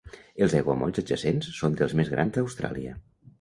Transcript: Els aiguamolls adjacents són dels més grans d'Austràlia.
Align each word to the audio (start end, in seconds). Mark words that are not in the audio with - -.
Els 0.45 0.53
aiguamolls 0.59 1.01
adjacents 1.01 1.51
són 1.59 1.77
dels 1.83 1.95
més 2.01 2.11
grans 2.15 2.35
d'Austràlia. 2.39 2.97